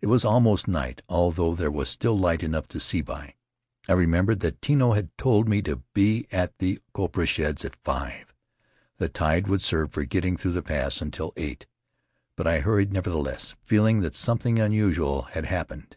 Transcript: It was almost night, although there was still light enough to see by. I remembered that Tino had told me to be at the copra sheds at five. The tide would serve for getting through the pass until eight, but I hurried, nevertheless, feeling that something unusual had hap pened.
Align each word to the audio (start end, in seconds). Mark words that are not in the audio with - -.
It 0.00 0.06
was 0.06 0.24
almost 0.24 0.66
night, 0.66 1.02
although 1.06 1.54
there 1.54 1.70
was 1.70 1.90
still 1.90 2.18
light 2.18 2.42
enough 2.42 2.66
to 2.68 2.80
see 2.80 3.02
by. 3.02 3.34
I 3.86 3.92
remembered 3.92 4.40
that 4.40 4.62
Tino 4.62 4.92
had 4.92 5.14
told 5.18 5.50
me 5.50 5.60
to 5.60 5.82
be 5.92 6.26
at 6.32 6.56
the 6.60 6.80
copra 6.94 7.26
sheds 7.26 7.62
at 7.62 7.76
five. 7.84 8.32
The 8.96 9.10
tide 9.10 9.48
would 9.48 9.60
serve 9.60 9.92
for 9.92 10.06
getting 10.06 10.38
through 10.38 10.52
the 10.52 10.62
pass 10.62 11.02
until 11.02 11.34
eight, 11.36 11.66
but 12.36 12.46
I 12.46 12.60
hurried, 12.60 12.90
nevertheless, 12.90 13.54
feeling 13.66 14.00
that 14.00 14.14
something 14.16 14.58
unusual 14.58 15.20
had 15.36 15.44
hap 15.44 15.68
pened. 15.68 15.96